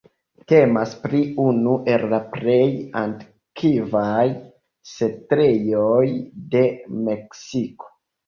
Temas 0.51 0.93
pri 1.01 1.19
unu 1.41 1.73
el 1.95 2.05
la 2.13 2.19
plej 2.35 2.69
antikvaj 3.01 4.25
setlejoj 4.93 6.03
de 6.57 6.65
Meksiko. 7.09 7.93